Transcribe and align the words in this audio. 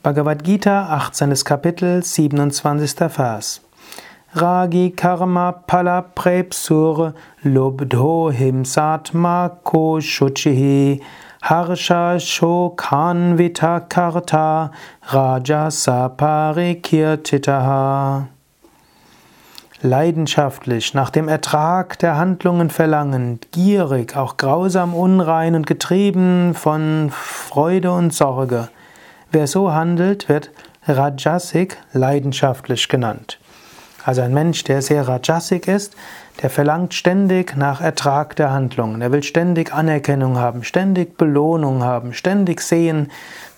Bhagavad 0.00 0.44
Gita, 0.44 0.90
18. 0.90 1.34
Kapitel, 1.44 2.04
27. 2.04 3.10
Vers. 3.10 3.60
Ragi 4.32 4.92
Karma 4.92 5.50
Pala 5.50 6.02
Prepsur 6.14 7.14
Lobdho 7.42 8.30
Himsatma 8.30 9.58
Ko 9.64 9.98
Shuchihi 9.98 11.00
Harsha 11.42 12.20
Shokanvita 12.20 13.88
Karta 13.88 14.70
Raja 15.02 15.68
Saparikirtitaha 15.68 18.28
Leidenschaftlich 19.82 20.94
nach 20.94 21.10
dem 21.10 21.26
Ertrag 21.26 21.98
der 21.98 22.16
Handlungen 22.16 22.70
verlangend, 22.70 23.50
gierig, 23.50 24.16
auch 24.16 24.36
grausam 24.36 24.94
unrein 24.94 25.56
und 25.56 25.66
getrieben 25.66 26.54
von 26.54 27.10
Freude 27.10 27.90
und 27.90 28.14
Sorge. 28.14 28.68
Wer 29.30 29.46
so 29.46 29.72
handelt, 29.72 30.28
wird 30.28 30.50
Rajasik 30.86 31.76
leidenschaftlich 31.92 32.88
genannt. 32.88 33.38
Also 34.04 34.22
ein 34.22 34.32
Mensch, 34.32 34.64
der 34.64 34.80
sehr 34.80 35.06
Rajasik 35.06 35.68
ist, 35.68 35.94
der 36.40 36.48
verlangt 36.48 36.94
ständig 36.94 37.54
nach 37.56 37.82
Ertrag 37.82 38.36
der 38.36 38.52
Handlungen. 38.52 39.02
Er 39.02 39.12
will 39.12 39.22
ständig 39.22 39.74
Anerkennung 39.74 40.38
haben, 40.38 40.64
ständig 40.64 41.18
Belohnung 41.18 41.82
haben, 41.82 42.14
ständig 42.14 42.62
sehen, 42.62 43.10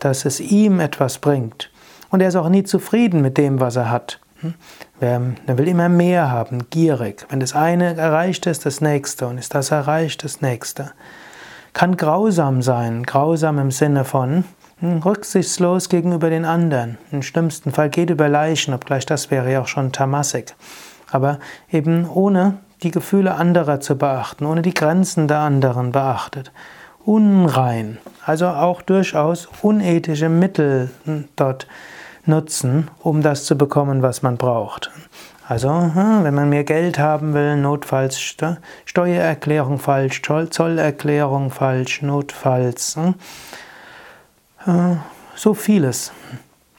dass 0.00 0.26
es 0.26 0.40
ihm 0.40 0.80
etwas 0.80 1.18
bringt. 1.18 1.70
Und 2.10 2.20
er 2.20 2.28
ist 2.28 2.36
auch 2.36 2.50
nie 2.50 2.64
zufrieden 2.64 3.22
mit 3.22 3.38
dem, 3.38 3.58
was 3.58 3.76
er 3.76 3.90
hat. 3.90 4.20
Hm? 4.40 4.54
Er 5.00 5.58
will 5.58 5.68
immer 5.68 5.88
mehr 5.88 6.30
haben, 6.30 6.68
gierig. 6.68 7.24
Wenn 7.30 7.40
das 7.40 7.54
eine 7.54 7.96
erreicht 7.96 8.44
ist, 8.44 8.66
das 8.66 8.82
nächste. 8.82 9.26
Und 9.26 9.38
ist 9.38 9.54
das 9.54 9.70
erreicht, 9.70 10.24
das 10.24 10.42
nächste. 10.42 10.92
Kann 11.72 11.96
grausam 11.96 12.60
sein. 12.60 13.04
Grausam 13.04 13.58
im 13.58 13.70
Sinne 13.70 14.04
von, 14.04 14.44
rücksichtslos 14.82 15.88
gegenüber 15.88 16.30
den 16.30 16.44
anderen. 16.44 16.98
Im 17.12 17.22
schlimmsten 17.22 17.72
Fall 17.72 17.90
geht 17.90 18.10
über 18.10 18.28
Leichen, 18.28 18.74
obgleich 18.74 19.06
das 19.06 19.30
wäre 19.30 19.50
ja 19.52 19.60
auch 19.60 19.68
schon 19.68 19.92
Tamasik. 19.92 20.54
Aber 21.10 21.38
eben 21.70 22.08
ohne 22.08 22.58
die 22.82 22.90
Gefühle 22.90 23.34
anderer 23.34 23.80
zu 23.80 23.96
beachten, 23.96 24.46
ohne 24.46 24.62
die 24.62 24.74
Grenzen 24.74 25.28
der 25.28 25.38
anderen 25.38 25.92
beachtet. 25.92 26.52
Unrein, 27.04 27.98
also 28.24 28.46
auch 28.46 28.82
durchaus 28.82 29.48
unethische 29.62 30.28
Mittel 30.28 30.90
hm, 31.04 31.28
dort 31.36 31.66
nutzen, 32.24 32.90
um 33.00 33.22
das 33.22 33.44
zu 33.44 33.56
bekommen, 33.56 34.02
was 34.02 34.22
man 34.22 34.36
braucht. 34.36 34.90
Also, 35.46 35.70
hm, 35.70 36.24
wenn 36.24 36.34
man 36.34 36.48
mehr 36.48 36.64
Geld 36.64 36.98
haben 36.98 37.34
will, 37.34 37.56
notfalls 37.56 38.18
Steuererklärung 38.86 39.78
falsch, 39.78 40.22
Zollerklärung 40.22 41.50
falsch, 41.50 42.00
notfalls 42.00 42.98
so 45.34 45.54
vieles. 45.54 46.12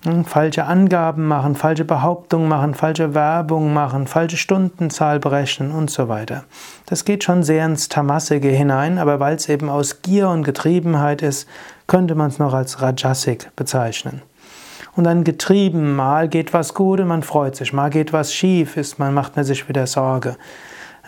Hm, 0.05 0.23
falsche 0.23 0.65
Angaben 0.65 1.27
machen, 1.27 1.55
falsche 1.55 1.83
Behauptungen 1.83 2.47
machen, 2.47 2.75
falsche 2.75 3.15
Werbung 3.15 3.73
machen, 3.73 4.05
falsche 4.05 4.37
Stundenzahl 4.37 5.19
berechnen 5.19 5.71
und 5.71 5.89
so 5.89 6.07
weiter. 6.07 6.43
Das 6.85 7.05
geht 7.05 7.23
schon 7.23 7.41
sehr 7.41 7.65
ins 7.65 7.89
Tamassige 7.89 8.49
hinein, 8.49 8.99
aber 8.99 9.19
weil 9.19 9.35
es 9.35 9.49
eben 9.49 9.67
aus 9.67 10.03
Gier 10.03 10.29
und 10.29 10.43
Getriebenheit 10.43 11.23
ist, 11.23 11.47
könnte 11.87 12.13
man 12.13 12.29
es 12.29 12.37
noch 12.37 12.53
als 12.53 12.81
Rajasik 12.81 13.49
bezeichnen. 13.55 14.21
Und 14.95 15.05
dann 15.05 15.23
getrieben, 15.23 15.95
mal 15.95 16.29
geht 16.29 16.53
was 16.53 16.75
gut 16.75 16.99
und 16.99 17.07
man 17.07 17.23
freut 17.23 17.55
sich, 17.55 17.73
mal 17.73 17.89
geht 17.89 18.13
was 18.13 18.31
schief, 18.31 18.77
ist, 18.77 18.99
man 18.99 19.13
macht 19.13 19.35
man 19.35 19.43
sich 19.43 19.67
wieder 19.67 19.87
Sorge. 19.87 20.37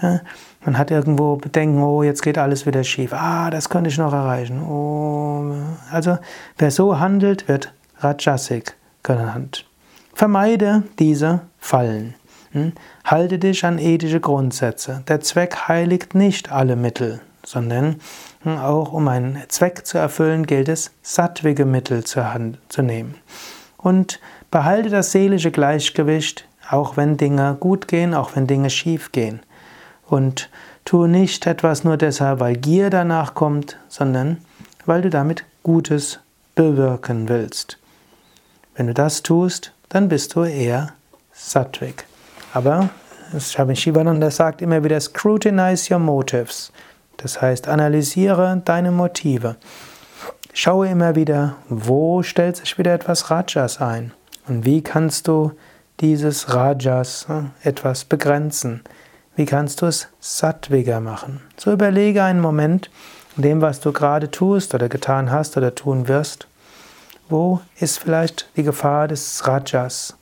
Man 0.02 0.78
hat 0.78 0.92
irgendwo 0.92 1.38
Bedenken, 1.38 1.82
oh, 1.82 2.04
jetzt 2.04 2.22
geht 2.22 2.38
alles 2.38 2.66
wieder 2.66 2.84
schief. 2.84 3.14
Ah, 3.14 3.50
das 3.50 3.70
könnte 3.70 3.90
ich 3.90 3.98
noch 3.98 4.14
erreichen. 4.14 4.62
Oh. 4.64 5.54
Also, 5.92 6.18
wer 6.58 6.72
so 6.72 7.00
handelt, 7.00 7.48
wird 7.48 7.74
Rajasik 8.00 8.76
genannt. 9.04 9.66
Vermeide 10.14 10.84
diese 11.00 11.42
Fallen. 11.60 12.16
Hm? 12.52 12.74
Halte 13.06 13.40
dich 13.40 13.66
an 13.66 13.80
ethische 13.80 14.20
Grundsätze. 14.20 15.04
Der 15.08 15.22
Zweck 15.22 15.68
heiligt 15.68 16.16
nicht 16.16 16.52
alle 16.52 16.76
Mittel, 16.76 17.22
sondern 17.46 17.98
hm, 18.44 18.58
auch 18.58 18.94
um 18.94 19.08
einen 19.08 19.42
Zweck 19.50 19.86
zu 19.86 19.98
erfüllen, 19.98 20.46
gilt 20.46 20.70
es, 20.70 20.92
sattwige 21.02 21.66
Mittel 21.66 22.04
zu, 22.04 22.34
Hand, 22.34 22.58
zu 22.70 22.82
nehmen. 22.82 23.16
Und 23.78 24.20
behalte 24.50 24.90
das 24.90 25.12
seelische 25.12 25.52
Gleichgewicht, 25.52 26.48
auch 26.70 26.98
wenn 26.98 27.18
Dinge 27.18 27.56
gut 27.60 27.88
gehen, 27.88 28.14
auch 28.14 28.36
wenn 28.36 28.48
Dinge 28.48 28.70
schief 28.70 29.12
gehen. 29.12 29.42
Und 30.08 30.50
tue 30.86 31.08
nicht 31.08 31.46
etwas 31.46 31.84
nur 31.84 31.98
deshalb, 31.98 32.40
weil 32.40 32.56
Gier 32.56 32.90
danach 32.90 33.34
kommt, 33.34 33.78
sondern 33.90 34.38
weil 34.86 35.02
du 35.02 35.10
damit 35.10 35.44
Gutes 35.64 36.20
bewirken 36.56 37.28
willst. 37.30 37.78
Wenn 38.76 38.88
du 38.88 38.94
das 38.94 39.22
tust, 39.24 39.74
dann 39.90 40.08
bist 40.08 40.36
du 40.36 40.44
eher 40.44 40.94
Sattvik. 41.34 42.06
Aber 42.54 42.90
Swami 43.38 43.76
Shivananda 43.76 44.32
sagt 44.32 44.62
immer 44.62 44.84
wieder, 44.84 45.00
scrutinize 45.00 45.94
your 45.94 46.00
motives. 46.00 46.72
Das 47.18 47.42
heißt, 47.42 47.68
analysiere 47.68 48.62
deine 48.64 48.92
Motive. 48.92 49.58
Schaue 50.54 50.88
immer 50.88 51.16
wieder, 51.16 51.58
wo 51.70 52.24
stellt 52.24 52.58
sich 52.58 52.78
wieder 52.78 52.94
etwas 52.94 53.30
Rajas 53.30 53.82
ein 53.82 54.14
und 54.48 54.66
wie 54.66 54.82
kannst 54.82 55.28
du 55.28 55.52
dieses 56.00 56.54
Rajas 56.54 57.28
ne, 57.28 57.52
etwas 57.64 58.06
begrenzen. 58.06 58.82
Wie 59.38 59.46
kannst 59.46 59.84
du 59.84 59.86
es 59.86 60.08
sattwiger 60.20 61.00
machen? 61.00 61.42
So 61.58 61.72
überlege 61.72 62.24
einen 62.24 62.42
Moment, 62.42 62.90
in 63.36 63.44
dem, 63.44 63.62
was 63.62 63.80
du 63.80 63.94
gerade 63.94 64.32
tust 64.32 64.74
oder 64.74 64.90
getan 64.90 65.30
hast 65.32 65.56
oder 65.58 65.76
tun 65.76 66.08
wirst, 66.08 66.48
wo 67.30 67.62
ist 67.80 68.00
vielleicht 68.00 68.50
die 68.58 68.64
Gefahr 68.64 69.08
des 69.08 69.46
Rajas? 69.46 70.18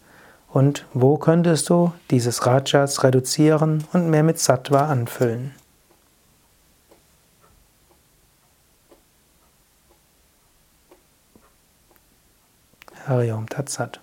Und 0.50 0.86
wo 0.94 1.18
könntest 1.18 1.70
du 1.70 1.94
dieses 2.12 2.46
Rajas 2.46 3.06
reduzieren 3.06 3.86
und 3.94 4.09
mehr 4.09 4.24
mit 4.24 4.38
Sattva 4.38 4.88
anfüllen? 4.88 5.56
Hariom 13.08 13.48
Tatsat. 13.48 14.02